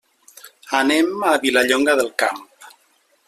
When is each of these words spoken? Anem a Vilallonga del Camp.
Anem 0.77 1.11
a 1.33 1.35
Vilallonga 1.45 1.97
del 2.01 2.11
Camp. 2.25 2.43